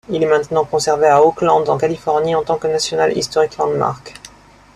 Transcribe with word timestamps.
Il 0.09 0.23
est 0.23 0.27
maintenant 0.27 0.65
conservé 0.65 1.05
à 1.05 1.21
Oakland 1.23 1.69
en 1.69 1.77
Californie 1.77 2.33
en 2.33 2.41
tant 2.43 2.57
que 2.57 2.65
National 2.65 3.15
Historic 3.15 3.55
Landmark. 3.57 4.15